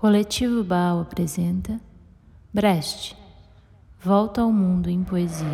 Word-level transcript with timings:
Coletivo 0.00 0.64
Baal 0.64 1.02
apresenta 1.02 1.78
Brecht 2.54 3.14
Volta 4.02 4.40
ao 4.40 4.50
Mundo 4.50 4.88
em 4.88 5.04
Poesia. 5.04 5.46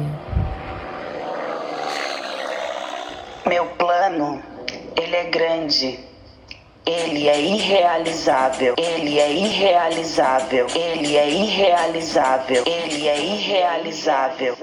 Meu 3.45 3.67
plano, 3.75 4.41
ele 4.97 5.17
é 5.17 5.25
grande. 5.31 5.99
Ele 6.87 7.27
é 7.27 7.41
irrealizável. 7.41 8.77
Ele 8.79 9.19
é 9.19 9.33
irrealizável. 9.33 10.69
Ele 10.77 11.17
é 11.17 11.29
irrealizável. 11.29 12.63
Ele 12.65 13.09
é 13.09 13.21
irrealizável. 13.21 14.57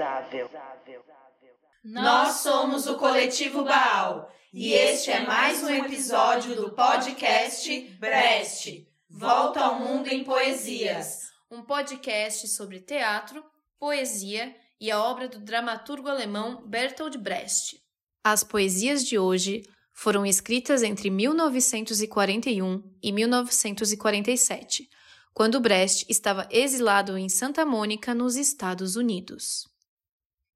Nós 1.84 2.36
somos 2.36 2.86
o 2.86 2.96
Coletivo 2.96 3.62
Baal 3.62 4.32
e 4.50 4.72
este 4.72 5.10
é 5.10 5.26
mais 5.26 5.62
um 5.62 5.68
episódio 5.68 6.56
do 6.56 6.70
podcast 6.70 7.80
Brest. 8.00 8.93
Volta 9.16 9.60
ao 9.60 9.78
Mundo 9.78 10.08
em 10.08 10.24
Poesias. 10.24 11.30
Um 11.48 11.62
podcast 11.62 12.48
sobre 12.48 12.80
teatro, 12.80 13.44
poesia 13.78 14.52
e 14.80 14.90
a 14.90 15.00
obra 15.00 15.28
do 15.28 15.38
dramaturgo 15.38 16.08
alemão 16.08 16.66
Bertolt 16.66 17.16
Brecht. 17.16 17.80
As 18.24 18.42
poesias 18.42 19.04
de 19.04 19.16
hoje 19.16 19.62
foram 19.92 20.26
escritas 20.26 20.82
entre 20.82 21.10
1941 21.10 22.82
e 23.00 23.12
1947, 23.12 24.90
quando 25.32 25.60
Brecht 25.60 26.06
estava 26.08 26.48
exilado 26.50 27.16
em 27.16 27.28
Santa 27.28 27.64
Mônica, 27.64 28.12
nos 28.16 28.34
Estados 28.34 28.96
Unidos. 28.96 29.68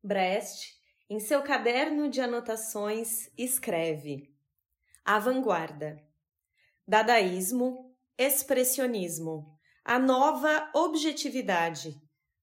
Brecht, 0.02 0.74
em 1.08 1.20
seu 1.20 1.42
caderno 1.42 2.10
de 2.10 2.20
anotações, 2.20 3.30
escreve: 3.38 4.34
A 5.04 5.20
vanguarda. 5.20 6.02
Dadaísmo, 6.84 7.87
expressionismo, 8.18 9.56
a 9.84 9.96
nova 9.96 10.68
objetividade, 10.74 11.94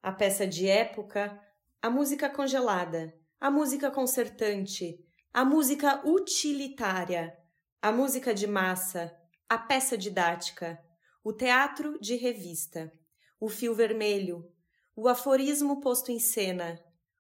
a 0.02 0.10
peça 0.10 0.48
de 0.48 0.70
época, 0.70 1.38
a 1.82 1.90
música 1.90 2.30
congelada, 2.30 3.14
a 3.42 3.52
música 3.52 3.92
concertante, 3.92 4.98
a 5.34 5.44
música 5.44 6.02
utilitária, 6.08 7.38
a 7.82 7.92
música 7.92 8.34
de 8.34 8.48
massa, 8.48 9.14
a 9.50 9.58
peça 9.58 9.98
didática, 9.98 10.80
o 11.22 11.34
teatro 11.34 12.00
de 12.00 12.16
revista, 12.16 12.90
o 13.38 13.50
fio 13.50 13.76
vermelho, 13.76 14.50
o 14.96 15.10
aforismo 15.10 15.82
posto 15.82 16.10
em 16.10 16.20
cena, 16.20 16.80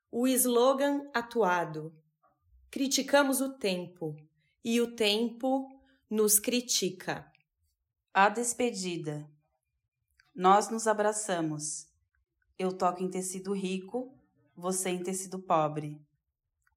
o 0.09 0.25
slogan 0.27 1.01
atuado. 1.13 1.93
Criticamos 2.71 3.41
o 3.41 3.57
tempo 3.57 4.15
e 4.63 4.79
o 4.79 4.95
tempo 4.95 5.67
nos 6.09 6.39
critica. 6.39 7.29
A 8.17 8.29
despedida. 8.29 9.29
Nós 10.33 10.69
nos 10.69 10.87
abraçamos. 10.87 11.85
Eu 12.57 12.71
toco 12.71 13.03
em 13.03 13.11
tecido 13.11 13.51
rico, 13.51 14.17
você 14.55 14.89
em 14.89 15.03
tecido 15.03 15.37
pobre. 15.37 16.01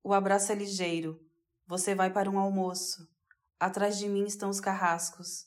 O 0.02 0.12
abraço 0.12 0.50
é 0.50 0.56
ligeiro. 0.56 1.24
Você 1.64 1.94
vai 1.94 2.12
para 2.12 2.28
um 2.28 2.40
almoço. 2.40 3.08
Atrás 3.56 3.96
de 3.96 4.08
mim 4.08 4.24
estão 4.24 4.50
os 4.50 4.58
carrascos. 4.58 5.46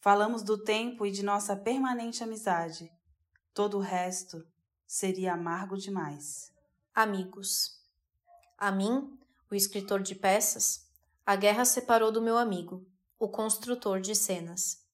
Falamos 0.00 0.42
do 0.42 0.58
tempo 0.58 1.06
e 1.06 1.12
de 1.12 1.22
nossa 1.22 1.54
permanente 1.54 2.24
amizade. 2.24 2.90
Todo 3.54 3.76
o 3.76 3.80
resto 3.80 4.44
seria 4.88 5.34
amargo 5.34 5.76
demais. 5.76 6.52
Amigos. 6.92 7.80
A 8.58 8.72
mim, 8.72 9.16
o 9.48 9.54
escritor 9.54 10.02
de 10.02 10.16
peças, 10.16 10.90
a 11.24 11.36
guerra 11.36 11.64
separou 11.64 12.10
do 12.10 12.20
meu 12.20 12.36
amigo, 12.36 12.84
o 13.20 13.28
construtor 13.28 14.00
de 14.00 14.12
cenas. 14.12 14.84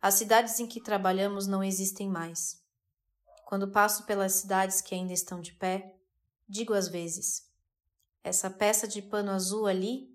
As 0.00 0.14
cidades 0.14 0.60
em 0.60 0.66
que 0.66 0.80
trabalhamos 0.80 1.46
não 1.46 1.62
existem 1.62 2.08
mais. 2.08 2.62
Quando 3.44 3.70
passo 3.70 4.04
pelas 4.04 4.34
cidades 4.34 4.80
que 4.80 4.94
ainda 4.94 5.12
estão 5.12 5.40
de 5.40 5.52
pé, 5.54 5.96
digo 6.48 6.72
às 6.72 6.88
vezes: 6.88 7.50
essa 8.22 8.48
peça 8.48 8.86
de 8.86 9.02
pano 9.02 9.30
azul 9.30 9.66
ali, 9.66 10.14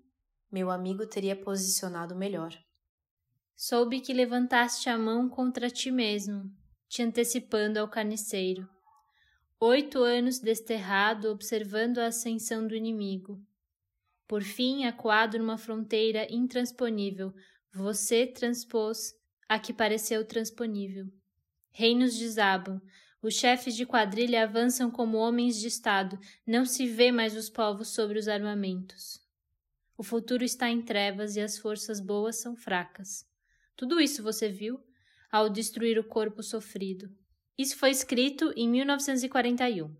meu 0.50 0.70
amigo 0.70 1.06
teria 1.06 1.36
posicionado 1.36 2.14
melhor. 2.14 2.56
Soube 3.56 4.00
que 4.00 4.12
levantaste 4.12 4.88
a 4.88 4.96
mão 4.96 5.28
contra 5.28 5.68
ti 5.68 5.90
mesmo, 5.90 6.50
te 6.88 7.02
antecipando 7.02 7.78
ao 7.78 7.88
carniceiro. 7.88 8.68
Oito 9.60 10.02
anos 10.02 10.38
desterrado 10.38 11.28
observando 11.28 11.98
a 11.98 12.06
ascensão 12.06 12.66
do 12.66 12.74
inimigo. 12.74 13.40
Por 14.26 14.42
fim, 14.42 14.84
acuado 14.84 15.38
numa 15.38 15.58
fronteira 15.58 16.26
intransponível, 16.32 17.34
você 17.72 18.26
transpôs 18.26 19.12
a 19.48 19.58
que 19.58 19.72
pareceu 19.72 20.24
transponível. 20.24 21.06
Reinos 21.70 22.16
desabam, 22.16 22.80
os 23.24 23.34
chefes 23.34 23.74
de 23.74 23.86
quadrilha 23.86 24.42
avançam 24.42 24.90
como 24.90 25.16
homens 25.16 25.58
de 25.58 25.66
Estado, 25.66 26.18
não 26.46 26.66
se 26.66 26.86
vê 26.86 27.10
mais 27.10 27.34
os 27.34 27.48
povos 27.48 27.88
sobre 27.88 28.18
os 28.18 28.28
armamentos. 28.28 29.18
O 29.96 30.02
futuro 30.02 30.44
está 30.44 30.68
em 30.68 30.82
trevas 30.82 31.34
e 31.34 31.40
as 31.40 31.56
forças 31.56 32.00
boas 32.00 32.36
são 32.36 32.54
fracas. 32.54 33.26
Tudo 33.76 34.00
isso 34.00 34.22
você 34.22 34.48
viu 34.48 34.78
ao 35.32 35.48
destruir 35.48 35.98
o 35.98 36.04
corpo 36.04 36.42
sofrido. 36.42 37.10
Isso 37.56 37.76
foi 37.76 37.90
escrito 37.90 38.52
em 38.56 38.68
1941. 38.68 39.96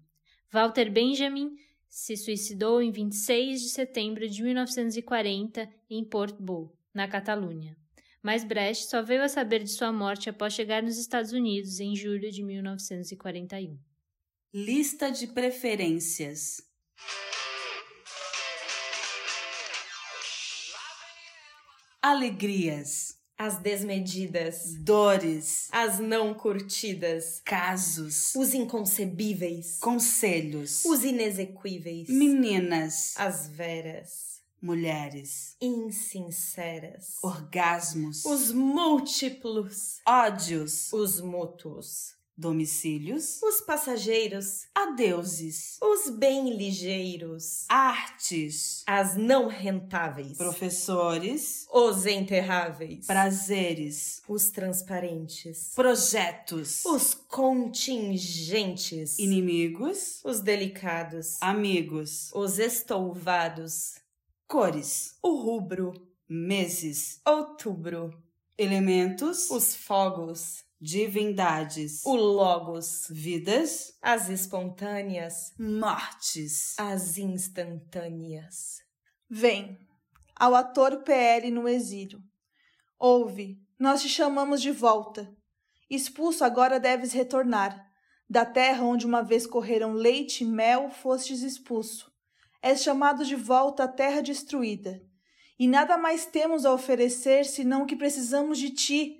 Walter 0.53 0.91
Benjamin 0.91 1.57
se 1.89 2.17
suicidou 2.17 2.83
em 2.83 2.91
26 2.91 3.63
de 3.63 3.69
setembro 3.71 4.29
de 4.29 4.43
1940 4.43 5.67
em 5.89 6.05
Port 6.05 6.37
Bou, 6.39 6.77
na 6.93 7.09
Catalunha 7.09 7.77
mas 8.25 8.43
Brecht 8.43 8.87
só 8.89 9.03
veio 9.03 9.23
a 9.23 9.29
saber 9.29 9.63
de 9.63 9.71
sua 9.71 9.93
morte 9.93 10.31
após 10.31 10.55
chegar 10.55 10.83
nos 10.83 10.97
Estados 10.97 11.33
Unidos 11.33 11.79
em 11.79 11.95
julho 11.95 12.31
de 12.31 12.43
1941. 12.43 13.79
Lista 14.55 15.13
de 15.13 15.27
preferências. 15.27 16.63
Alegrias. 22.03 23.17
As 23.37 23.59
desmedidas, 23.59 24.77
Dores. 24.79 25.69
as 25.73 25.99
não 25.99 26.33
curtidas, 26.35 27.43
Casos. 27.45 28.33
os 28.37 28.55
inconcebíveis, 28.55 29.79
Conselhos. 29.81 30.85
os 30.85 31.03
inexequíveis, 31.03 32.09
Meninas. 32.09 33.13
as 33.17 33.49
veras, 33.49 34.41
Mulheres. 34.65 35.57
insinceras, 35.61 37.19
Orgasmos. 37.23 38.25
os 38.25 38.51
múltiplos, 38.51 39.99
Ódios. 40.09 40.91
os 40.91 41.21
mútuos, 41.21 42.15
Domicílios. 42.35 43.43
os 43.43 43.61
passageiros, 43.61 44.63
Adeuses. 44.75 45.77
os 45.83 46.09
bem 46.17 46.57
ligeiros, 46.57 47.67
Artes. 47.69 48.83
as 48.87 49.19
não 49.19 49.49
rentáveis, 49.49 50.39
Professores. 50.39 51.67
os 51.71 52.07
enterráveis, 52.07 53.07
Prazeres. 53.07 54.23
os 54.27 54.49
transparentes, 54.51 55.73
Projetos. 55.75 56.87
os 56.87 57.13
contingentes, 57.13 59.19
Inimigos. 59.19 60.23
os 60.25 60.41
delicados, 60.41 61.37
Amigos. 61.43 62.31
os 62.35 62.59
estouvados, 62.59 64.03
Cores. 64.47 65.17
o 65.23 65.37
rubro, 65.37 65.93
Meses. 66.29 67.21
outubro, 67.27 68.11
Elementos. 68.57 69.51
os 69.51 69.75
fogos, 69.75 70.65
Divindades. 70.81 72.05
o 72.05 72.15
logos, 72.15 73.07
Vidas. 73.11 73.97
as 74.03 74.29
espontâneas, 74.29 75.53
Mortes. 75.59 76.75
as 76.79 77.19
instantâneas. 77.19 78.81
Vem, 79.29 79.79
ao 80.37 80.55
ator 80.55 81.03
PL 81.03 81.51
no 81.51 81.69
exílio. 81.69 82.23
Ouve, 82.99 83.59
nós 83.79 84.03
te 84.03 84.09
chamamos 84.09 84.61
de 84.63 84.71
volta. 84.71 85.35
Expulso 85.91 86.45
agora 86.45 86.79
deves 86.81 87.13
retornar. 87.13 87.85
Da 88.29 88.45
terra 88.45 88.83
onde 88.85 89.05
uma 89.07 89.23
vez 89.23 89.47
correram 89.47 89.93
leite 89.93 90.45
e 90.45 90.47
mel, 90.47 90.91
fostes 90.91 91.43
expulso. 91.43 92.11
És 92.65 92.83
chamado 92.83 93.27
de 93.27 93.37
volta 93.37 93.85
à 93.85 93.89
terra 93.89 94.23
destruída. 94.23 95.03
E 95.59 95.69
nada 95.69 95.99
mais 95.99 96.25
temos 96.25 96.65
a 96.65 96.73
oferecer 96.73 97.45
senão 97.45 97.85
que 97.85 97.95
precisamos 97.95 98.57
de 98.57 98.71
ti, 98.71 99.19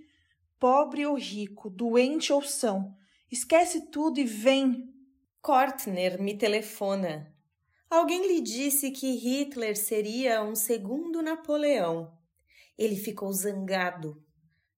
pobre 0.59 1.05
ou 1.05 1.15
rico, 1.15 1.69
doente 1.69 2.33
ou 2.33 2.41
são. 2.41 2.97
Esquece 3.31 3.91
tudo 3.91 4.19
e 4.19 4.25
vem. 4.25 4.91
Kortner 5.43 6.23
me 6.23 6.39
telefona. 6.39 7.37
Alguém 7.91 8.27
lhe 8.27 8.41
disse 8.41 8.91
que 8.91 9.13
Hitler 9.13 9.77
seria 9.77 10.43
um 10.43 10.55
segundo 10.55 11.21
Napoleão. 11.21 12.17
Ele 12.79 12.97
ficou 12.97 13.31
zangado. 13.31 14.25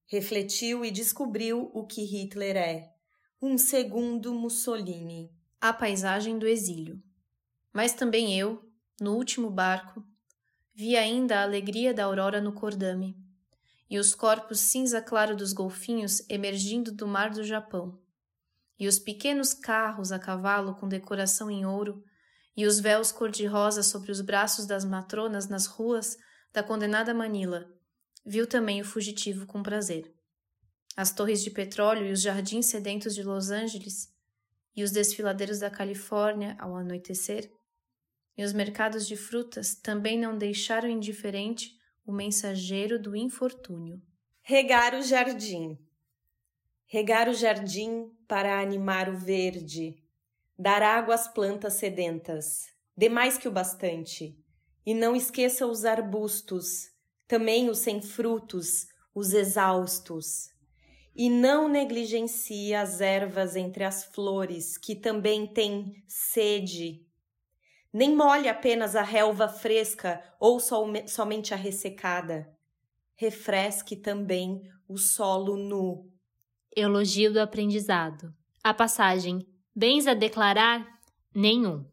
Refletiu 0.09 0.85
e 0.85 0.91
descobriu 0.91 1.71
o 1.73 1.87
que 1.87 2.03
Hitler 2.03 2.57
é: 2.57 2.93
um 3.41 3.57
segundo 3.57 4.35
Mussolini. 4.35 5.31
A 5.61 5.73
paisagem 5.73 6.37
do 6.37 6.49
exílio. 6.49 7.01
Mas 7.77 7.93
também 7.93 8.35
eu, 8.35 8.65
no 8.99 9.13
último 9.17 9.51
barco, 9.51 10.03
vi 10.75 10.97
ainda 10.97 11.41
a 11.41 11.43
alegria 11.43 11.93
da 11.93 12.05
aurora 12.05 12.41
no 12.41 12.55
cordame 12.55 13.15
e 13.91 13.99
os 13.99 14.15
corpos 14.15 14.61
cinza 14.61 15.03
claro 15.03 15.37
dos 15.37 15.53
golfinhos 15.53 16.25
emergindo 16.31 16.91
do 16.91 17.07
mar 17.07 17.29
do 17.29 17.45
Japão, 17.45 18.01
e 18.79 18.89
os 18.89 18.99
pequenos 18.99 19.53
carros 19.53 20.11
a 20.11 20.19
cavalo 20.19 20.75
com 20.77 20.89
decoração 20.89 21.51
em 21.51 21.67
ouro, 21.67 22.03
e 22.57 22.65
os 22.65 22.81
véus 22.81 23.13
cor-de-rosa 23.13 23.83
sobre 23.83 24.11
os 24.11 24.23
braços 24.23 24.65
das 24.65 24.83
matronas 24.83 25.47
nas 25.47 25.67
ruas 25.67 26.17
da 26.55 26.63
condenada 26.63 27.13
Manila, 27.13 27.71
viu 28.25 28.47
também 28.47 28.81
o 28.81 28.87
fugitivo 28.87 29.45
com 29.45 29.63
prazer. 29.63 30.11
As 30.97 31.13
torres 31.13 31.45
de 31.45 31.51
petróleo 31.51 32.07
e 32.07 32.13
os 32.13 32.23
jardins 32.23 32.65
sedentos 32.65 33.15
de 33.15 33.23
Los 33.23 33.51
Angeles, 33.51 34.11
e 34.75 34.83
os 34.83 34.91
desfiladeiros 34.91 35.59
da 35.59 35.69
Califórnia 35.69 36.57
ao 36.59 36.75
anoitecer, 36.75 37.55
e 38.37 38.45
os 38.45 38.53
mercados 38.53 39.07
de 39.07 39.17
frutas 39.17 39.75
também 39.75 40.19
não 40.19 40.37
deixaram 40.37 40.89
indiferente 40.89 41.75
o 42.05 42.13
mensageiro 42.13 43.01
do 43.01 43.17
infortúnio. 43.17 44.01
Regar 44.43 44.95
o 44.95 45.03
jardim. 45.03 45.79
Regar 46.87 47.29
o 47.29 47.35
jardim 47.35 48.13
para 48.29 48.61
animar 48.61 49.09
o 49.09 49.17
verde, 49.17 49.97
dar 50.57 50.83
água 50.83 51.15
às 51.15 51.27
plantas 51.27 51.75
sedentas, 51.75 52.67
demais 52.97 53.37
que 53.39 53.49
o 53.49 53.51
bastante. 53.51 54.39
E 54.85 54.95
não 54.95 55.17
esqueça 55.17 55.67
os 55.67 55.85
arbustos, 55.85 56.91
também 57.27 57.69
os 57.69 57.79
sem 57.79 58.01
frutos, 58.01 58.87
os 59.13 59.33
exaustos. 59.33 60.51
E 61.13 61.29
não 61.29 61.69
negligencie 61.69 62.73
as 62.73 63.01
ervas 63.01 63.57
entre 63.57 63.83
as 63.83 64.05
flores, 64.05 64.79
que 64.79 64.95
também 64.95 65.47
têm 65.47 66.05
sede 66.07 67.06
nem 67.93 68.15
molhe 68.15 68.49
apenas 68.49 68.95
a 68.95 69.03
relva 69.03 69.49
fresca 69.49 70.23
ou 70.39 70.61
somente 70.61 71.55
a 71.55 71.57
ressecada. 71.57 72.49
Refresque 73.15 73.97
também 73.97 74.63
o 74.89 74.99
solo 74.99 75.57
nu. 75.57 76.11
Elogio 76.75 77.33
do 77.33 77.41
aprendizado. 77.41 78.33
A 78.63 78.75
passagem 78.75 79.47
Bens 79.79 80.07
a 80.07 80.15
declarar? 80.15 80.87
Nenhum. 81.35 81.85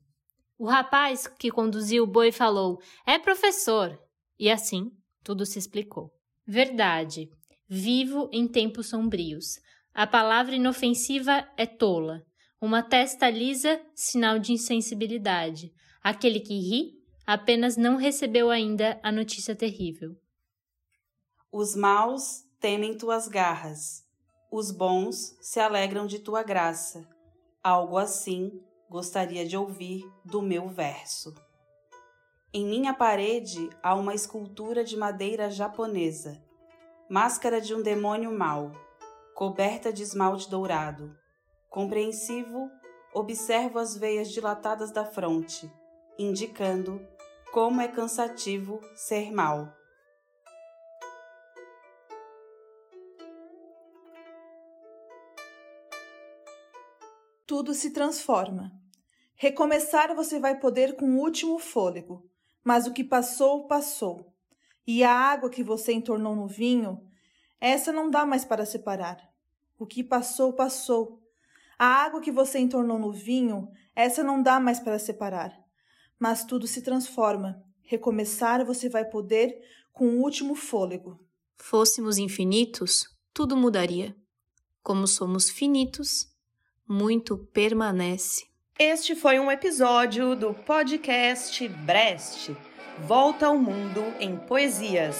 O 0.58 0.66
rapaz 0.66 1.28
que 1.28 1.52
conduziu 1.52 2.06
o 2.06 2.08
boi 2.08 2.32
falou: 2.32 2.80
É 3.06 3.20
professor. 3.20 4.00
E 4.40 4.50
assim 4.50 4.90
tudo 5.22 5.46
se 5.46 5.60
explicou. 5.60 6.10
Verdade. 6.48 7.30
Vivo 7.68 8.30
em 8.32 8.48
tempos 8.48 8.88
sombrios. 8.88 9.60
A 9.94 10.08
palavra 10.08 10.56
inofensiva 10.56 11.46
é 11.58 11.66
tola. 11.66 12.26
Uma 12.66 12.82
testa 12.82 13.30
lisa, 13.30 13.82
sinal 13.94 14.40
de 14.40 14.54
insensibilidade. 14.54 15.74
Aquele 16.02 16.40
que 16.40 16.58
ri 16.58 16.94
apenas 17.28 17.76
não 17.76 17.98
recebeu 17.98 18.50
ainda 18.50 18.98
a 19.04 19.12
notícia 19.12 19.54
terrível. 19.54 20.16
Os 21.52 21.76
maus 21.76 22.46
temem 22.62 22.98
tuas 22.98 23.28
garras, 23.28 24.06
os 24.50 24.72
bons 24.72 25.36
se 25.42 25.60
alegram 25.60 26.08
de 26.08 26.20
tua 26.20 26.42
graça. 26.42 27.06
Algo 27.62 27.98
assim 27.98 28.64
gostaria 28.90 29.46
de 29.46 29.58
ouvir 29.58 30.10
do 30.24 30.42
meu 30.42 30.70
verso. 30.70 31.36
Em 32.54 32.66
minha 32.66 32.94
parede 32.94 33.70
há 33.84 33.94
uma 33.94 34.16
escultura 34.16 34.86
de 34.86 34.96
madeira 34.96 35.52
japonesa, 35.52 36.42
máscara 37.10 37.60
de 37.60 37.76
um 37.76 37.82
demônio 37.82 38.32
mau, 38.32 38.72
coberta 39.36 39.92
de 39.92 40.02
esmalte 40.02 40.50
dourado. 40.50 41.23
Compreensivo, 41.74 42.70
observo 43.12 43.80
as 43.80 43.98
veias 43.98 44.30
dilatadas 44.30 44.92
da 44.92 45.04
fronte 45.04 45.74
indicando 46.20 47.02
como 47.52 47.82
é 47.82 47.88
cansativo 47.88 48.80
ser 48.94 49.32
mal. 49.32 49.76
Tudo 57.48 57.74
se 57.74 57.90
transforma. 57.90 58.72
Recomeçar 59.36 60.16
você 60.16 60.40
vai 60.40 60.60
poder 60.60 60.96
com 60.96 61.16
o 61.16 61.22
último 61.22 61.58
fôlego, 61.58 62.24
mas 62.64 62.86
o 62.86 62.94
que 62.94 63.04
passou, 63.04 63.66
passou. 63.66 64.32
E 64.86 65.04
a 65.04 65.12
água 65.12 65.50
que 65.50 65.64
você 65.64 65.92
entornou 65.92 66.36
no 66.36 66.48
vinho, 66.48 67.04
essa 67.60 67.92
não 67.92 68.12
dá 68.12 68.28
mais 68.28 68.46
para 68.46 68.64
separar. 68.64 69.18
O 69.80 69.88
que 69.88 70.04
passou, 70.04 70.54
passou. 70.54 71.23
A 71.78 71.86
água 71.86 72.22
que 72.22 72.32
você 72.32 72.60
entornou 72.60 73.00
no 73.00 73.12
vinho, 73.12 73.68
essa 73.96 74.24
não 74.24 74.42
dá 74.42 74.60
mais 74.60 74.80
para 74.80 75.00
separar 75.00 75.64
mas 76.24 76.46
tudo 76.46 76.66
se 76.66 76.82
transforma. 76.82 77.62
Recomeçar 77.82 78.66
você 78.66 78.88
vai 78.88 79.04
poder 79.04 79.60
com 79.92 80.06
o 80.06 80.22
último 80.22 80.56
fôlego. 80.56 81.20
Fôssemos 81.58 82.18
infinitos, 82.18 83.06
tudo 83.34 83.58
mudaria. 83.58 84.16
Como 84.82 85.06
somos 85.06 85.50
finitos, 85.50 86.28
muito 86.88 87.38
permanece. 87.38 88.46
Este 88.80 89.18
foi 89.18 89.38
um 89.38 89.52
episódio 89.52 90.34
do 90.34 90.54
podcast 90.54 91.68
Brest 91.68 92.52
Volta 93.06 93.48
ao 93.48 93.58
Mundo 93.58 94.02
em 94.18 94.38
Poesias. 94.38 95.18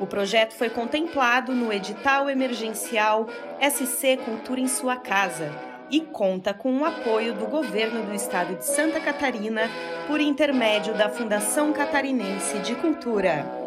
O 0.00 0.08
projeto 0.08 0.54
foi 0.54 0.70
contemplado 0.70 1.54
no 1.54 1.72
edital 1.72 2.28
emergencial 2.28 3.28
SC 3.60 4.16
Cultura 4.24 4.60
em 4.60 4.66
Sua 4.66 4.96
Casa 4.96 5.71
e 5.92 6.00
conta 6.00 6.54
com 6.54 6.78
o 6.78 6.84
apoio 6.86 7.34
do 7.34 7.46
governo 7.46 8.06
do 8.06 8.14
estado 8.14 8.56
de 8.56 8.64
Santa 8.64 8.98
Catarina 8.98 9.68
por 10.06 10.22
intermédio 10.22 10.94
da 10.94 11.10
Fundação 11.10 11.70
Catarinense 11.70 12.58
de 12.60 12.74
Cultura. 12.76 13.61